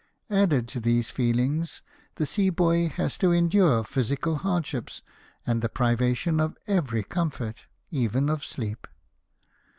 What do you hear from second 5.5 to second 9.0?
the privation of every com fort, even of sleep.